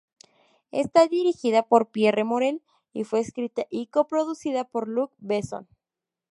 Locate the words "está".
0.71-1.05